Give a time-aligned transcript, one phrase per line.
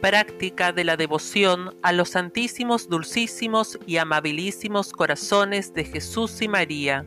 [0.00, 7.06] práctica de la devoción a los santísimos, dulcísimos y amabilísimos corazones de Jesús y María.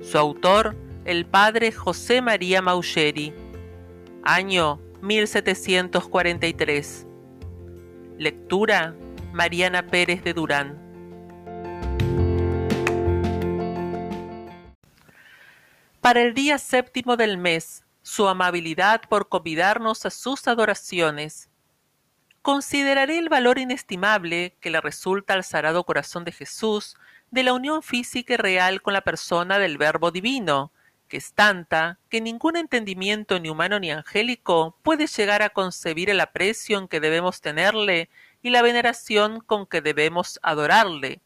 [0.00, 3.34] Su autor, el padre José María Maucheri.
[4.22, 7.06] Año 1743.
[8.18, 8.94] Lectura
[9.32, 10.82] Mariana Pérez de Durán.
[16.00, 21.50] Para el día séptimo del mes, su amabilidad por convidarnos a sus adoraciones.
[22.46, 26.96] Consideraré el valor inestimable que le resulta al Sagrado Corazón de Jesús
[27.32, 30.70] de la unión física y real con la persona del Verbo Divino,
[31.08, 36.20] que es tanta que ningún entendimiento ni humano ni angélico puede llegar a concebir el
[36.20, 38.10] aprecio en que debemos tenerle
[38.42, 41.22] y la veneración con que debemos adorarle,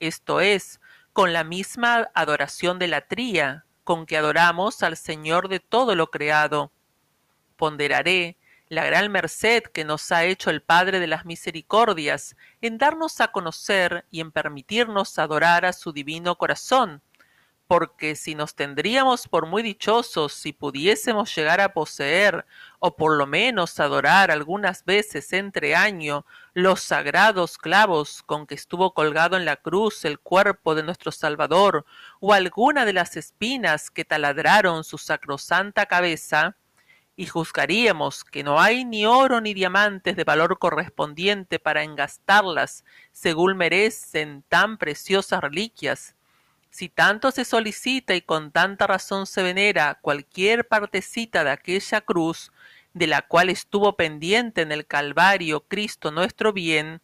[0.00, 0.82] esto es,
[1.14, 6.10] con la misma adoración de la tría, con que adoramos al Señor de todo lo
[6.10, 6.70] creado.
[7.56, 8.36] Ponderaré
[8.68, 13.28] la gran merced que nos ha hecho el Padre de las Misericordias en darnos a
[13.28, 17.02] conocer y en permitirnos adorar a su divino corazón,
[17.66, 22.46] porque si nos tendríamos por muy dichosos si pudiésemos llegar a poseer,
[22.78, 28.94] o por lo menos adorar algunas veces entre año, los sagrados clavos con que estuvo
[28.94, 31.84] colgado en la cruz el cuerpo de nuestro Salvador,
[32.20, 36.56] o alguna de las espinas que taladraron su sacrosanta cabeza,
[37.18, 43.56] y juzgaríamos que no hay ni oro ni diamantes de valor correspondiente para engastarlas según
[43.56, 46.14] merecen tan preciosas reliquias,
[46.70, 52.52] si tanto se solicita y con tanta razón se venera cualquier partecita de aquella cruz,
[52.94, 57.00] de la cual estuvo pendiente en el Calvario Cristo nuestro bien,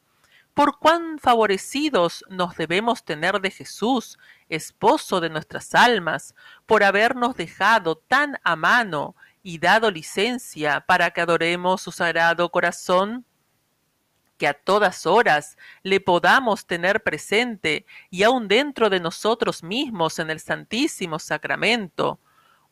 [0.54, 7.96] por cuán favorecidos nos debemos tener de Jesús, esposo de nuestras almas, por habernos dejado
[7.96, 13.24] tan a mano y dado licencia para que adoremos su sagrado corazón?
[14.36, 20.30] que a todas horas le podamos tener presente y aun dentro de nosotros mismos en
[20.30, 22.18] el Santísimo Sacramento.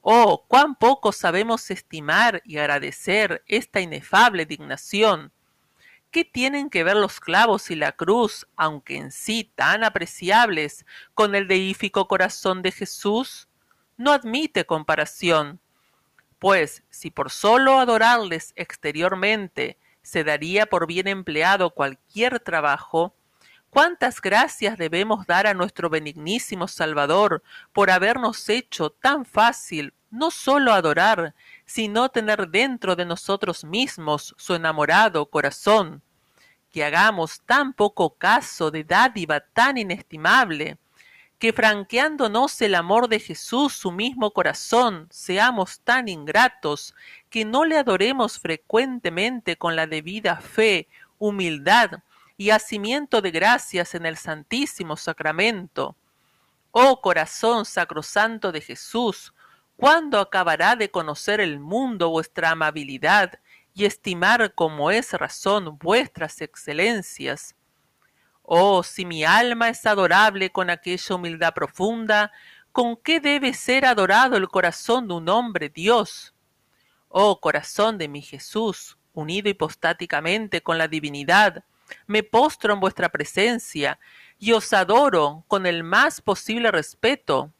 [0.00, 5.32] Oh, cuán poco sabemos estimar y agradecer esta inefable dignación.
[6.10, 11.34] ¿Qué tienen que ver los clavos y la cruz, aunque en sí tan apreciables, con
[11.34, 13.48] el deífico corazón de Jesús?
[13.96, 15.60] No admite comparación.
[16.42, 23.14] Pues si por solo adorarles exteriormente se daría por bien empleado cualquier trabajo,
[23.70, 30.72] cuántas gracias debemos dar a nuestro benignísimo Salvador por habernos hecho tan fácil no sólo
[30.72, 36.02] adorar, sino tener dentro de nosotros mismos su enamorado corazón,
[36.72, 40.76] que hagamos tan poco caso de dádiva tan inestimable,
[41.42, 46.94] que franqueándonos el amor de Jesús su mismo corazón, seamos tan ingratos
[47.30, 50.86] que no le adoremos frecuentemente con la debida fe,
[51.19, 52.04] humildad
[52.36, 55.97] y hacimiento de gracias en el Santísimo Sacramento.
[56.70, 59.34] Oh corazón sacrosanto de Jesús,
[59.76, 63.41] ¿cuándo acabará de conocer el mundo vuestra amabilidad
[63.75, 67.56] y estimar como es razón vuestras excelencias?
[68.54, 72.32] Oh, si mi alma es adorable con aquella humildad profunda,
[72.70, 76.34] ¿con qué debe ser adorado el corazón de un hombre Dios?
[77.08, 81.64] Oh corazón de mi Jesús, unido hipostáticamente con la divinidad,
[82.06, 83.98] me postro en vuestra presencia
[84.38, 87.54] y os adoro con el más posible respeto.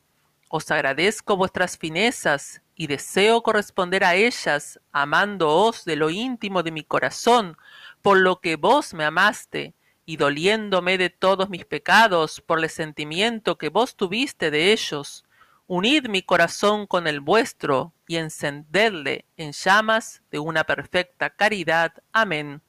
[0.51, 6.85] Os agradezco vuestras finezas y deseo corresponder a ellas, amándoos de lo íntimo de mi
[6.85, 7.57] corazón,
[8.03, 9.73] por lo que vos me amaste,
[10.05, 15.25] y doliéndome de todos mis pecados por el sentimiento que vos tuviste de ellos,
[15.67, 21.93] unid mi corazón con el vuestro y encendedle en llamas de una perfecta caridad.
[22.13, 22.61] Amén.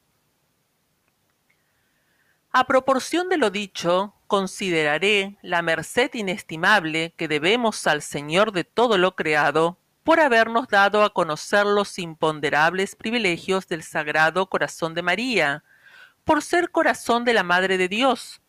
[2.52, 9.00] A proporción de lo dicho, consideraré la merced inestimable que debemos al Señor de todo
[9.00, 15.64] lo creado por habernos dado a conocer los imponderables privilegios del Sagrado Corazón de María,
[16.24, 18.42] por ser corazón de la Madre de Dios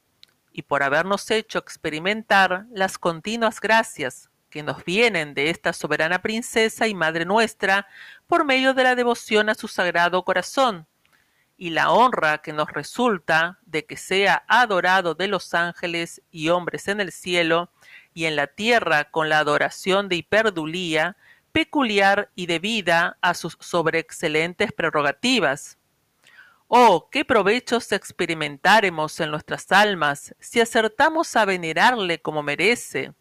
[0.52, 6.86] y por habernos hecho experimentar las continuas gracias que nos vienen de esta soberana princesa
[6.86, 7.88] y Madre nuestra
[8.28, 10.86] por medio de la devoción a su sagrado corazón,
[11.56, 16.88] y la honra que nos resulta de que sea adorado de los ángeles y hombres
[16.88, 17.70] en el cielo
[18.12, 21.16] y en la tierra con la adoración de hiperdulía
[21.52, 25.78] peculiar y debida a sus sobreexcelentes prerrogativas
[26.68, 33.12] Oh, qué provechos experimentaremos en nuestras almas si acertamos a venerarle como merece.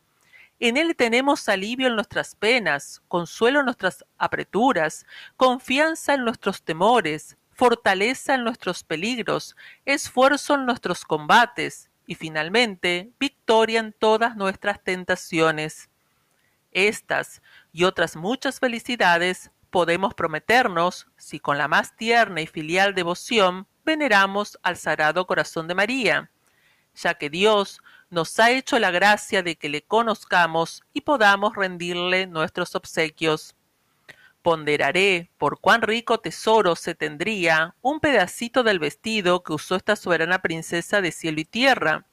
[0.59, 5.05] En él tenemos alivio en nuestras penas, consuelo en nuestras apreturas,
[5.35, 13.81] confianza en nuestros temores, fortaleza en nuestros peligros, esfuerzo en nuestros combates y finalmente victoria
[13.81, 15.89] en todas nuestras tentaciones.
[16.71, 17.41] Estas
[17.73, 24.59] y otras muchas felicidades podemos prometernos si con la más tierna y filial devoción veneramos
[24.61, 26.29] al Sagrado Corazón de María,
[26.93, 27.81] ya que Dios
[28.11, 33.55] nos ha hecho la gracia de que le conozcamos y podamos rendirle nuestros obsequios.
[34.43, 40.43] Ponderaré por cuán rico tesoro se tendría un pedacito del vestido que usó esta soberana
[40.43, 42.05] princesa de cielo y tierra.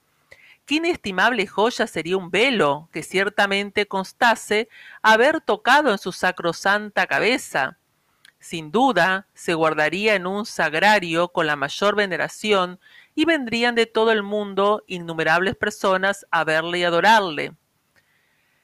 [0.65, 4.69] Qué inestimable joya sería un velo que ciertamente constase
[5.01, 7.77] haber tocado en su sacrosanta cabeza.
[8.39, 12.79] Sin duda, se guardaría en un sagrario con la mayor veneración
[13.13, 17.53] y vendrían de todo el mundo innumerables personas a verle y adorarle.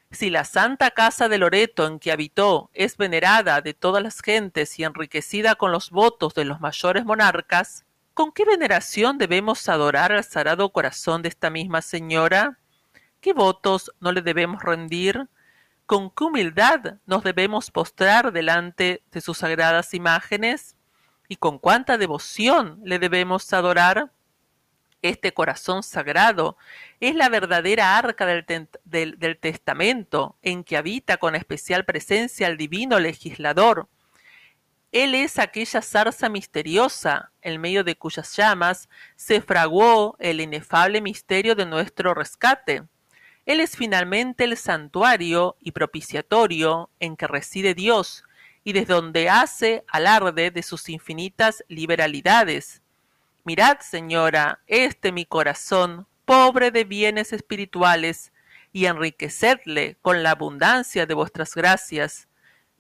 [0.09, 4.79] Si la santa casa de Loreto en que habitó es venerada de todas las gentes
[4.79, 7.85] y enriquecida con los votos de los mayores monarcas,
[8.17, 12.57] ¿con qué veneración debemos adorar al sagrado corazón de esta misma señora?
[13.21, 15.27] ¿Qué votos no le debemos rendir?
[15.85, 20.75] ¿Con qué humildad nos debemos postrar delante de sus sagradas imágenes?
[21.27, 24.11] ¿Y con cuánta devoción le debemos adorar?
[25.03, 26.57] Este corazón sagrado
[26.99, 33.87] es la verdadera arca del, testamento en que habita con especial presencia el divino legislador.
[34.91, 41.55] Él es aquella zarza misteriosa, en medio de cuyas llamas se fraguó el inefable misterio
[41.55, 42.83] de nuestro rescate.
[43.45, 48.23] Él es finalmente el santuario y propiciatorio en que reside Dios,
[48.63, 52.81] y desde donde hace alarde de sus infinitas liberalidades.
[53.45, 58.33] Mirad, señora, este mi corazón, pobre de bienes espirituales,
[58.73, 62.27] y enriquecedle con la abundancia de vuestras gracias.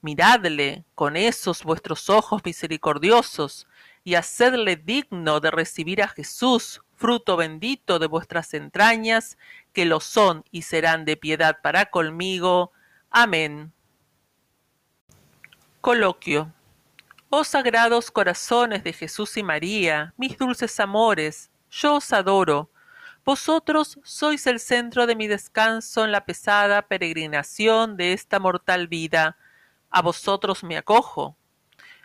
[0.01, 3.67] Miradle con esos vuestros ojos misericordiosos,
[4.03, 9.37] y hacedle digno de recibir a Jesús, fruto bendito de vuestras entrañas,
[9.73, 12.71] que lo son y serán de piedad para conmigo.
[13.09, 13.73] Amén.
[15.81, 16.53] Coloquio
[17.29, 22.71] Oh sagrados corazones de Jesús y María, mis dulces amores, yo os adoro.
[23.25, 29.35] Vosotros sois el centro de mi descanso en la pesada peregrinación de esta mortal vida.
[29.89, 31.37] A vosotros me acojo.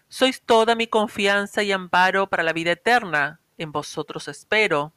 [0.09, 3.41] Sois toda mi confianza y amparo para la vida eterna.
[3.59, 4.93] En vosotros espero.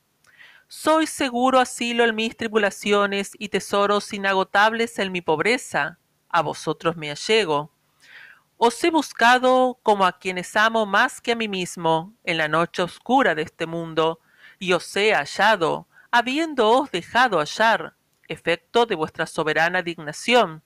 [0.68, 6.00] Sois seguro asilo en mis tribulaciones y tesoros inagotables en mi pobreza.
[6.30, 7.72] A vosotros me allego.
[8.58, 12.82] Os he buscado como a quienes amo más que a mí mismo en la noche
[12.82, 14.22] oscura de este mundo,
[14.60, 17.96] y os he hallado, habiéndoos dejado hallar,
[18.30, 20.64] efecto de vuestra soberana dignación.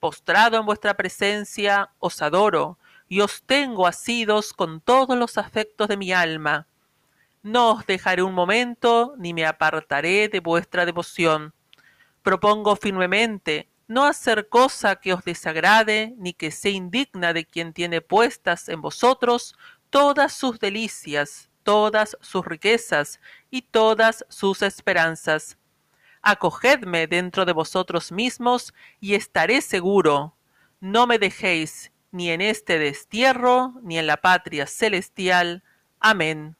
[0.00, 2.78] Postrado en vuestra presencia, os adoro,
[3.08, 6.66] y os tengo asidos con todos los afectos de mi alma.
[7.42, 11.54] No os dejaré un momento, ni me apartaré de vuestra devoción.
[12.22, 18.00] Propongo firmemente no hacer cosa que os desagrade, ni que sea indigna de quien tiene
[18.00, 19.54] puestas en vosotros
[19.90, 25.56] todas sus delicias, todas sus riquezas y todas sus esperanzas.
[26.28, 30.34] Acogedme dentro de vosotros mismos y estaré seguro.
[30.80, 35.62] No me dejéis ni en este destierro, ni en la patria celestial.
[36.00, 36.56] Amén.